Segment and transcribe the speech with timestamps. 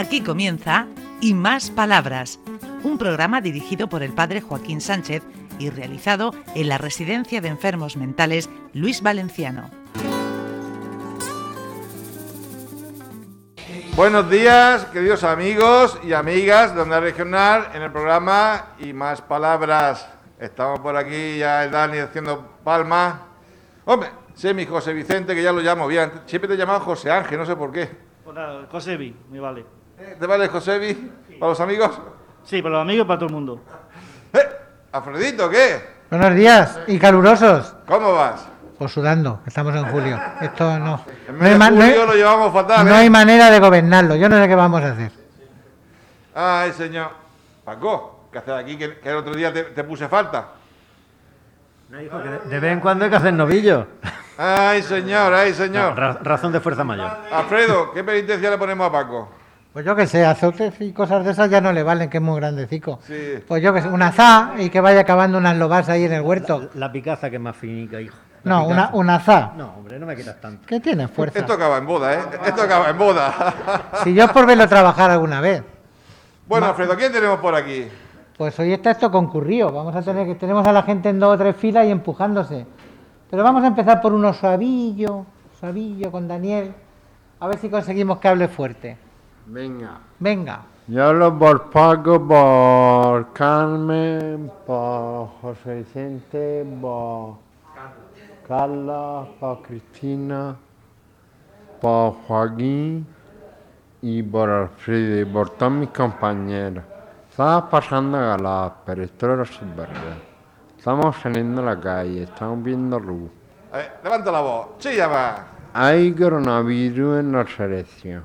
[0.00, 0.86] Aquí comienza
[1.20, 2.40] Y Más Palabras,
[2.84, 5.22] un programa dirigido por el padre Joaquín Sánchez
[5.58, 9.68] y realizado en la Residencia de Enfermos Mentales Luis Valenciano.
[13.94, 20.08] Buenos días, queridos amigos y amigas de Onda Regional, en el programa Y Más Palabras.
[20.38, 23.16] Estamos por aquí, ya el Dani haciendo palmas.
[23.84, 26.10] Hombre, sé mi José Vicente, que ya lo llamo bien.
[26.24, 27.90] Siempre te he llamado José Ángel, no sé por qué.
[28.24, 29.79] Pues nada, Josebi, me vale.
[30.00, 30.94] Eh, ¿Te vale Josebi?
[31.38, 31.90] ¿Para los amigos?
[32.44, 33.60] Sí, para los amigos y para todo el mundo.
[34.32, 34.38] Eh,
[34.92, 36.00] ¿Alfredito qué?
[36.10, 37.74] Buenos días y calurosos.
[37.86, 38.46] ¿Cómo vas?
[38.78, 40.18] Pues sudando, estamos en julio.
[40.40, 41.04] Esto no.
[41.28, 42.98] En No hay, no hay- julio lo llevamos fatal, no ¿eh?
[42.98, 44.16] hay manera de gobernarlo.
[44.16, 45.12] Yo no sé qué vamos a hacer.
[46.34, 47.10] Ay, señor.
[47.64, 48.78] Paco, ¿qué haces aquí?
[48.78, 50.48] Que, que el otro día te, te puse falta.
[51.90, 53.86] No, hijo, que de, de vez en cuando hay que hacer novillo.
[54.38, 55.94] Ay, señor, ay, señor.
[55.96, 57.10] Ra- razón de fuerza mayor.
[57.30, 59.28] Alfredo, ¿qué penitencia le ponemos a Paco?
[59.72, 62.22] Pues yo que sé, azotes y cosas de esas ya no le valen, que es
[62.22, 62.98] muy grandecico.
[63.06, 63.38] Sí.
[63.46, 66.22] Pues yo que sé, una za y que vaya cavando unas lobas ahí en el
[66.22, 66.70] huerto.
[66.74, 68.16] La picaza que es más finica, hijo.
[68.42, 68.96] La No, una, picaza.
[68.96, 69.52] una za.
[69.56, 70.66] No, hombre, no me quitas tanto.
[70.66, 71.38] Que tiene fuerza.
[71.38, 72.18] Esto acaba en boda, ¿eh?
[72.46, 73.54] Esto acaba en boda.
[74.02, 75.62] Si yo es por verlo trabajar alguna vez.
[76.48, 77.86] bueno, Alfredo, ¿quién tenemos por aquí?
[78.36, 79.70] Pues hoy está esto concurrido.
[79.70, 82.66] Vamos a tener que tenemos a la gente en dos o tres filas y empujándose.
[83.30, 85.26] Pero vamos a empezar por uno suavillo,
[85.60, 86.72] suavillo con Daniel.
[87.38, 88.96] A ver si conseguimos que hable fuerte.
[89.50, 89.98] Venga.
[90.20, 90.62] Venga.
[90.86, 97.34] Yo hablo por Paco, por Carmen, por José Vicente, por
[98.46, 100.54] Carla, por Cristina,
[101.80, 103.04] por Joaquín
[104.02, 106.84] y por Alfredo y por todos mis compañeros.
[107.28, 110.22] Estaba pasando a galar, pero esto era súper bien.
[110.78, 113.30] Estamos saliendo a la calle, estamos viendo luz.
[113.72, 114.66] A ver, levanta la voz.
[114.78, 115.44] Sí, ya va.
[115.74, 118.22] Hay coronavirus en la selección.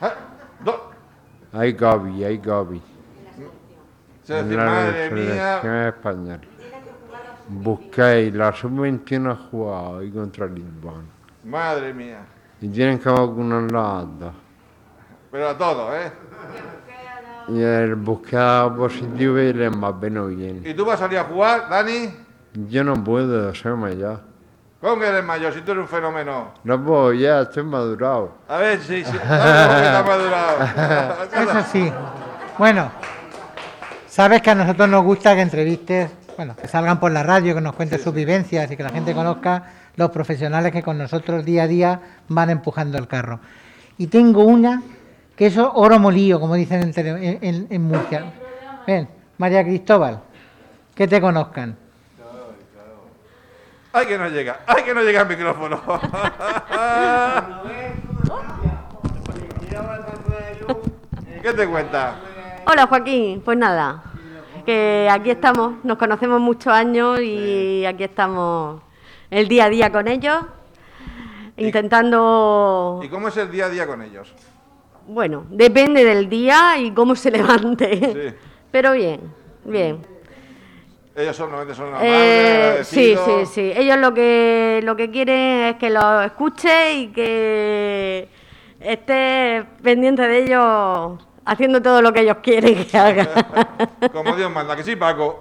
[0.00, 0.27] ¿Eh?
[0.64, 0.90] Do-
[1.52, 2.80] Hay COVID, hay COVID.
[4.24, 6.40] Se En la madre selección española.
[7.48, 11.00] Busquéis, la sub-21 ha jugado hoy contra Lisboa.
[11.44, 12.18] Madre mía.
[12.60, 14.32] Y tienen que vacunar a dos.
[15.30, 16.12] Pero a todos, ¿eh?
[17.48, 20.68] Y el buscar positivo y el Mbappé no viene.
[20.68, 22.10] ¿Y tú vas a salir a jugar, Dani?
[22.68, 24.20] Yo no puedo, soy mayor.
[24.80, 25.52] ¿Cómo que eres mayor?
[25.52, 26.52] Si tú eres un fenómeno.
[26.64, 28.32] No puedo ya, estoy madurado.
[28.48, 28.78] A ver.
[28.78, 30.58] Vamos, que está madurado.
[31.60, 31.92] Eso sí.
[32.58, 32.90] Bueno,
[34.06, 37.60] sabes que a nosotros nos gusta que entrevistes, bueno, que salgan por la radio, que
[37.60, 39.64] nos cuenten sus vivencias y que la gente conozca
[39.96, 43.40] los profesionales que con nosotros día a día van empujando el carro.
[43.96, 44.82] Y tengo una
[45.34, 48.24] que es oro molío, como dicen en- en- en Murcia.
[48.86, 49.08] Ven,
[49.38, 50.20] María Cristóbal,
[50.94, 51.76] que te conozcan.
[53.92, 54.60] ¡Ay, que no llega!
[54.66, 55.80] ¡Ay, que no llega el micrófono!
[61.42, 62.16] ¿Qué te cuenta?
[62.66, 64.02] Hola Joaquín, pues nada,
[64.66, 68.82] que aquí estamos, nos conocemos muchos años y aquí estamos
[69.30, 70.38] el día a día con ellos,
[71.56, 74.34] intentando, ¿Y cómo es el día a día con ellos?
[75.06, 78.36] bueno, depende del día y cómo se levante, Sí.
[78.70, 79.20] pero bien,
[79.64, 80.04] bien.
[81.18, 85.64] Ellos son, normalmente son una Eh, sí, sí, sí, ellos lo que, lo que quieren
[85.64, 88.28] es que lo escuche y que
[88.78, 93.26] esté pendiente de ellos haciendo todo lo que ellos quieren que haga.
[94.12, 95.40] Como Dios manda, que sí, Paco.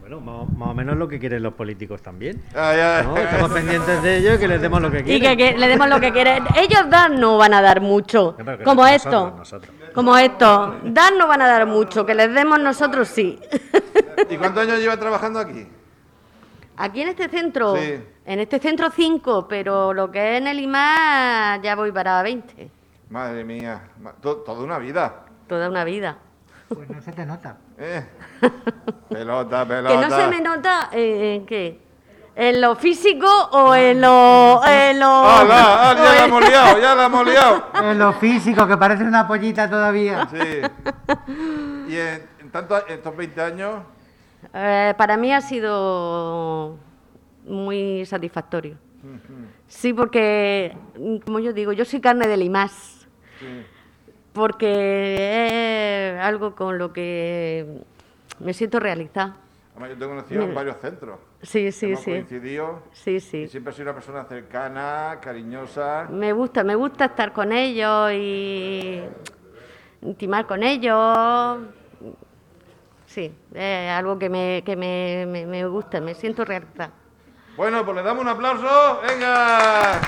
[0.00, 2.42] Bueno, más, más o menos lo que quieren los políticos también.
[2.52, 3.16] ¿no?
[3.16, 5.38] Estamos pendientes de ellos y que les demos lo que Y quieren.
[5.38, 6.42] que, que le demos lo que quieren.
[6.56, 8.34] Ellos dar no van a dar mucho,
[8.64, 9.34] como nosotros, esto.
[9.38, 9.72] nosotros.
[9.94, 10.74] Como esto.
[10.82, 13.38] Dar no van a dar mucho, que les demos nosotros sí.
[14.28, 15.66] ¿Y cuántos años lleva trabajando aquí?
[16.76, 18.02] Aquí en este centro, Sí.
[18.24, 22.70] en este centro 5, pero lo que es en el IMA ya voy para 20.
[23.10, 23.82] Madre mía,
[24.22, 25.24] toda una vida.
[25.46, 26.16] Toda una vida.
[26.68, 27.56] Pues no se te nota.
[27.78, 28.06] ¿eh?
[29.08, 29.88] Pelota, pelota.
[29.88, 31.80] Que no se me nota eh, en qué.
[32.36, 34.60] ¿En lo físico o en lo.
[34.66, 37.64] En lo ah, o ya la hemos liado, ya la hemos liado!
[37.82, 40.28] En lo físico, que parece una pollita todavía.
[40.30, 40.62] Sí.
[41.88, 43.82] ¿Y en, en tanto, en estos 20 años?
[44.54, 46.76] Eh, para mí ha sido
[47.46, 48.76] muy satisfactorio.
[49.66, 50.76] Sí, porque,
[51.24, 53.06] como yo digo, yo soy carne del IMAS,
[53.38, 53.46] Sí.
[54.32, 57.82] porque es algo con lo que
[58.40, 59.36] me siento realizada.
[59.72, 61.18] Además, yo te he conocido en varios centros.
[61.42, 62.10] Sí, sí, Hemos sí.
[62.10, 62.82] coincidido.
[62.92, 63.48] Sí, Y sí.
[63.48, 66.06] siempre he sido una persona cercana, cariñosa.
[66.10, 69.00] Me gusta, me gusta estar con ellos y
[70.02, 71.58] intimar con ellos.
[73.12, 76.90] Sí, es algo que me, que me, me- me gusta, me siento realizada.
[77.56, 79.00] Bueno, pues le damos un aplauso.
[79.06, 80.00] ¡Venga!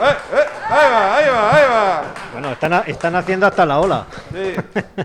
[0.00, 0.46] ¡Eh, eh!
[0.70, 2.02] Ahí va, ahí va, ahí va.
[2.32, 4.06] Bueno, están, están haciendo hasta la ola.
[4.32, 4.54] Sí.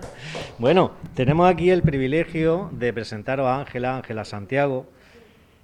[0.56, 4.86] Bueno, tenemos aquí el privilegio de presentaros a Ángela, Ángela Santiago.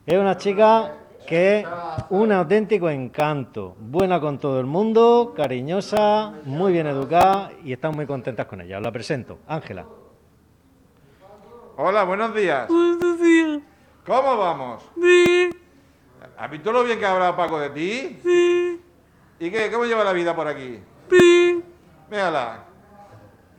[0.05, 0.95] Es una chica
[1.31, 1.67] que es
[2.11, 8.07] un auténtico encanto, buena con todo el mundo, cariñosa, muy bien educada y estamos muy
[8.07, 8.79] contentas con ella.
[8.79, 9.87] Os la presento, Ángela.
[11.77, 12.67] Hola, buenos días.
[12.69, 13.61] Buenos días.
[14.05, 14.83] ¿Cómo vamos?
[15.01, 15.51] Sí,
[16.37, 18.19] ¿Has visto lo bien que ha hablado Paco de ti?
[18.25, 18.81] sí,
[19.39, 19.71] ¿Y qué?
[19.71, 20.81] ¿Cómo lleva la vida por aquí?
[21.11, 21.63] sí,
[22.11, 22.65] Mírala.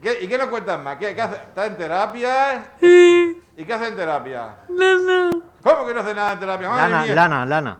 [0.01, 0.97] ¿Qué- ¿Y qué nos cuentas más?
[0.97, 1.35] ¿Qué, qué hace?
[1.37, 2.65] ¿Estás en terapia?
[2.81, 4.57] sí, ¿Y qué hace en terapia?
[4.67, 5.29] nana,
[5.63, 6.69] ¿Cómo que no hace nada en terapia?
[6.69, 7.15] Madre Lana, mía.
[7.15, 7.77] lana, lana.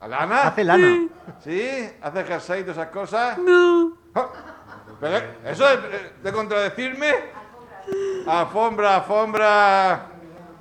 [0.00, 0.42] ¿A ¿Lana?
[0.48, 1.08] Hace lana.
[1.40, 1.90] ¿Sí?
[2.02, 3.38] ¿Hace jersey y todas esas cosas?
[3.38, 3.96] no,
[5.00, 7.12] Pero, ¿Eso de, de contradecirme?
[8.26, 10.06] Alfombra, alfombra.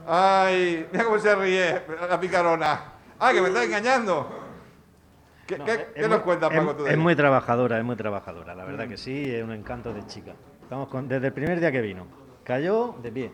[0.08, 2.80] Ay, mira cómo se ríe la picarona.
[3.20, 4.40] Ah, que me está engañando.
[5.48, 7.04] ¿Qué, qué- Es qué muy- nos cuentas, es- Paco, tú de Es ella?
[7.04, 10.34] muy trabajadora, es muy trabajadora, la verdad que sí, es un encanto de chica.
[10.62, 12.06] Estamos con, desde el primer día que vino.
[12.44, 13.34] Cayó de pie.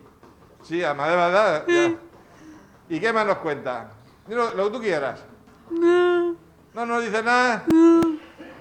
[0.64, 1.66] Sí, además de verdad.
[1.68, 1.94] ya.
[2.90, 3.86] ¿Y qué más nos cuentas?
[4.28, 5.20] Dilo lo que tú quieras.
[5.72, 6.36] no,
[6.74, 7.64] ¿No nos dice nada?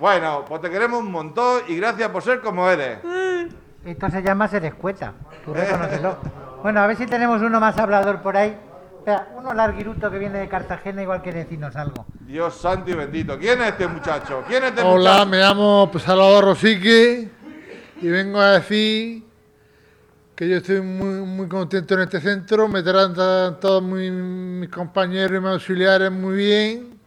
[0.01, 2.99] Bueno, pues te queremos un montón y gracias por ser como eres.
[3.85, 5.13] Esto se llama ser escueta,
[5.45, 6.17] tú reconócelo.
[6.63, 8.57] Bueno, a ver si tenemos uno más hablador por ahí.
[8.99, 12.05] Espera, uno larguiruto que viene de Cartagena igual quiere decirnos algo.
[12.21, 13.39] Dios santo y bendito.
[13.39, 14.43] ¿Quién es este muchacho?
[14.47, 15.27] ¿Quién es este Hola, muchacho?
[15.31, 17.31] me llamo Salvador Rosique
[18.03, 19.25] y vengo a decir
[20.39, 25.37] que yo estoy muy, muy contento en este centro, me tratan todos muy- mis compañeros
[25.37, 27.01] y mis auxiliares muy bien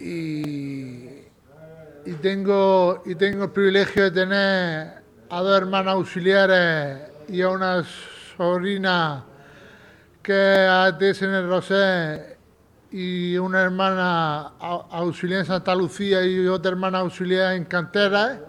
[0.00, 1.04] y,
[2.06, 7.84] y tengo, y tengo el privilegio de tener a dos hermanas auxiliares y a una
[8.38, 9.24] sobrina
[10.22, 10.66] que
[10.98, 12.38] es en el Rosé
[12.90, 18.40] y una hermana au- auxiliar en Santa Lucía y otra hermana auxiliar en Cantera.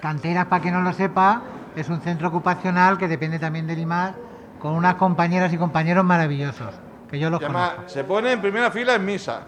[0.00, 1.42] Canteras, para que no lo sepa,
[1.76, 4.14] es un centro ocupacional que depende también del IMAR,
[4.60, 6.74] con unas compañeras y compañeros maravillosos,
[7.10, 7.88] que yo los Llama- conozco.
[7.90, 9.42] se pone en primera fila en misa.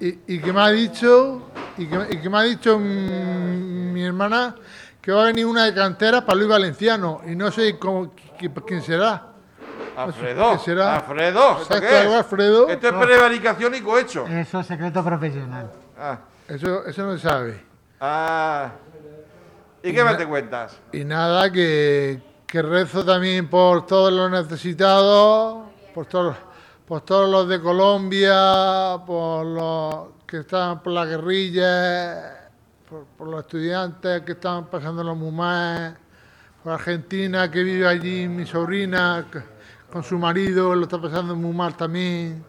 [0.00, 4.54] y, y que me ha dicho y que, y que me ha dicho mi hermana
[5.00, 8.12] que va a venir una de Cantera para Luis Valenciano y no sé cómo,
[8.66, 9.24] quién será.
[9.96, 10.52] Alfredo.
[10.52, 10.96] ¿Qué será?
[10.96, 11.50] Alfredo.
[11.62, 12.14] ¿Esto Exacto, qué es?
[12.14, 12.68] Alfredo.
[12.68, 14.26] Esto es prevaricación y cohecho.
[14.28, 15.70] Eso es secreto profesional.
[15.98, 16.18] Ah.
[16.46, 17.60] Eso, eso no se sabe.
[18.00, 18.70] Ah.
[19.82, 20.76] ¿Y qué más te cuentas?
[20.92, 26.36] Y nada, que, que rezo también por todos los necesitados, por todos,
[26.86, 32.50] por todos los de Colombia, por los que están por la guerrilla,
[32.88, 35.96] por, por los estudiantes que están pasándolo muy mal,
[36.62, 39.26] por Argentina que vive allí mi sobrina
[39.90, 42.44] con su marido, lo está pasando muy mal también.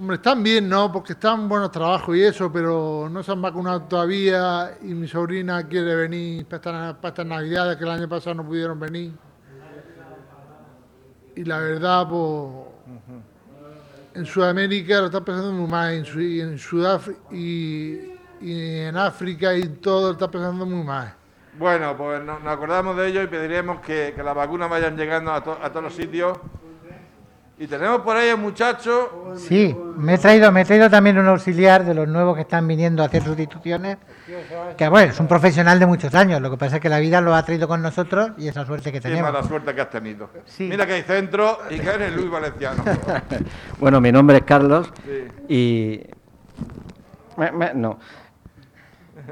[0.00, 0.90] Hombre, están bien, ¿no?
[0.90, 5.06] Porque están en buenos trabajos y eso, pero no se han vacunado todavía y mi
[5.06, 9.12] sobrina quiere venir para estas, para navidades que el año pasado no pudieron venir.
[11.36, 12.50] Y la verdad, pues,
[14.14, 19.68] en Sudamérica lo está pasando muy mal, en, y en Sudáfrica y, en África y
[19.68, 21.12] todo lo está pasando muy mal.
[21.58, 25.44] Bueno, pues no- nos acordamos de ello y pediremos que, las vacunas vayan llegando a
[25.44, 26.38] todos los sitios.
[27.62, 29.34] Y tenemos por ahí un muchacho.
[29.36, 32.66] Sí, me he traído, me he traído también un auxiliar de los nuevos que están
[32.66, 33.98] viniendo a hacer sustituciones,
[34.78, 37.20] que bueno, es un profesional de muchos años, lo que pasa es que la vida
[37.20, 39.30] lo ha traído con nosotros y esa suerte que tenemos.
[39.30, 40.30] mala suerte que has tenido.
[40.46, 40.68] Sí.
[40.70, 42.82] Mira que hay centro y que eres Luis Valenciano.
[43.78, 45.28] Bueno, mi nombre es Carlos Sí.
[45.54, 46.00] y...
[47.36, 47.98] Me- me- No.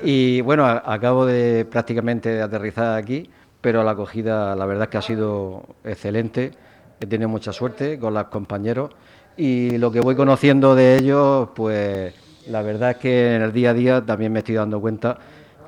[0.02, 3.30] Y bueno, a- acabo de prácticamente de aterrizar aquí,
[3.62, 6.52] pero la acogida la verdad es que ha sido excelente.
[7.00, 8.90] He tenido mucha suerte con los compañeros
[9.36, 12.12] y lo que voy conociendo de ellos, pues
[12.48, 15.16] la verdad es que en el día a día también me estoy dando cuenta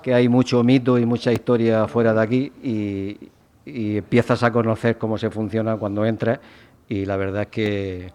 [0.03, 3.31] que hay mucho mito y mucha historia fuera de aquí y,
[3.65, 6.41] y empiezas a conocer cómo se funciona cuando entras
[6.89, 8.13] y la verdad es que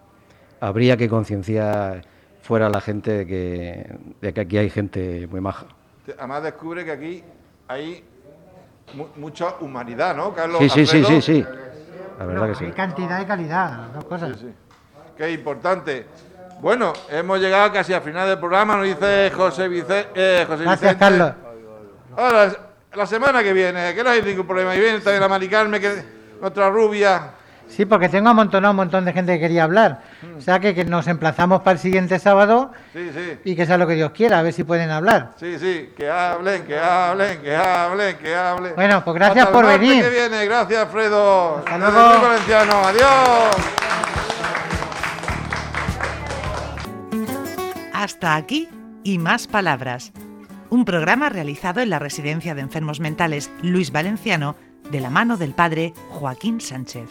[0.60, 2.02] habría que concienciar
[2.42, 3.86] fuera a la gente de que,
[4.20, 5.66] de que aquí hay gente muy maja.
[6.18, 7.22] Además descubre que aquí
[7.66, 8.04] hay
[8.94, 10.58] mu- mucha humanidad, ¿no, Carlos?
[10.60, 11.44] Sí, sí, sí, sí, sí.
[12.18, 14.30] La verdad que Hay cantidad y calidad, dos cosas.
[14.38, 14.54] Sí, sí.
[15.16, 16.06] Qué importante.
[16.60, 20.80] Bueno, hemos llegado casi al final del programa, nos dice José, Vice- eh, José Gracias,
[20.80, 20.98] Vicente.
[20.98, 21.32] Carlos.
[22.16, 22.52] Ahora,
[22.94, 24.74] la semana que viene, que no hay ningún problema.
[24.74, 26.04] Y viene también la Mari Carmen, que
[26.40, 27.30] nuestra rubia.
[27.68, 30.00] Sí, porque tengo amontonado un montón de gente que quería hablar.
[30.38, 33.38] O sea que, que nos emplazamos para el siguiente sábado Sí, sí.
[33.44, 35.32] y que sea lo que Dios quiera, a ver si pueden hablar.
[35.36, 38.72] Sí, sí, que hablen, que hablen, que hablen, que hablen.
[38.76, 40.04] Bueno, pues gracias Hasta por el venir.
[40.04, 41.58] que viene, gracias, Alfredo.
[41.58, 42.08] Hasta luego.
[42.08, 43.56] Luis Valenciano, adiós.
[47.92, 48.68] Hasta aquí
[49.02, 50.12] y más palabras.
[50.70, 54.56] Un programa realizado en la Residencia de Enfermos Mentales Luis Valenciano
[54.90, 57.08] de la mano del padre Joaquín Sánchez.